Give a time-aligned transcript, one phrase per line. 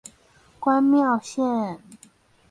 [0.59, 1.77] 關廟線